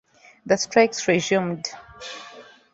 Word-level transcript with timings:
The 0.47 0.57
strikes 0.57 1.07
resumed. 1.07 1.69